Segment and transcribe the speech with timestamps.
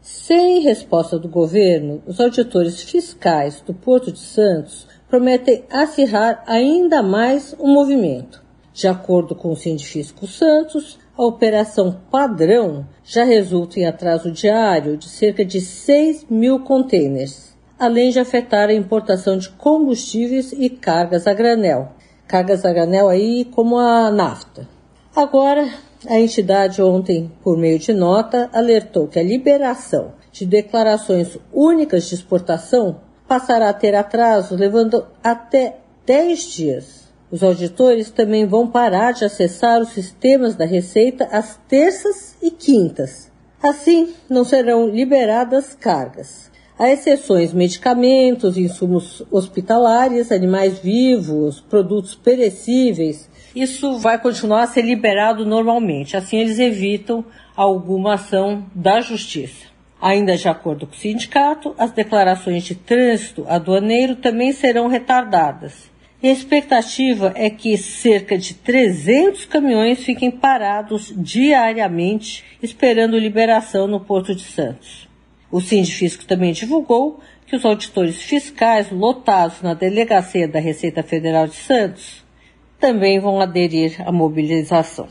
[0.00, 7.54] sem resposta do governo, os auditores fiscais do Porto de Santos prometem acirrar ainda mais
[7.58, 8.42] o movimento.
[8.72, 15.08] De acordo com o Sindifisco Santos, a operação padrão já resulta em atraso diário de
[15.08, 21.34] cerca de 6 mil contêineres, além de afetar a importação de combustíveis e cargas a
[21.34, 21.92] granel.
[22.28, 24.68] Cargas a granel aí como a nafta.
[25.16, 25.68] Agora,
[26.06, 32.14] a entidade ontem, por meio de nota, alertou que a liberação de declarações únicas de
[32.14, 37.08] exportação passará a ter atraso, levando até 10 dias.
[37.30, 43.30] Os auditores também vão parar de acessar os sistemas da Receita às terças e quintas.
[43.62, 46.50] Assim, não serão liberadas cargas.
[46.78, 53.28] Há exceções medicamentos, insumos hospitalares, animais vivos, produtos perecíveis.
[53.52, 56.16] Isso vai continuar a ser liberado normalmente.
[56.16, 57.24] Assim, eles evitam
[57.56, 59.66] alguma ação da Justiça.
[60.00, 65.90] Ainda de acordo com o sindicato, as declarações de trânsito aduaneiro também serão retardadas.
[66.22, 73.98] E a expectativa é que cerca de 300 caminhões fiquem parados diariamente esperando liberação no
[73.98, 75.07] Porto de Santos.
[75.50, 81.56] O Sindifisco também divulgou que os auditores fiscais lotados na delegacia da Receita Federal de
[81.56, 82.24] Santos
[82.78, 85.08] também vão aderir à mobilização.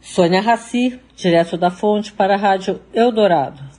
[0.00, 3.73] Sônia Raci, direto da fonte para a Rádio Eldorado.